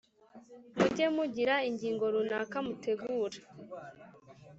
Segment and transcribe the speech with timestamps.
[0.77, 3.39] mujye mugira ingingo runaka mutegura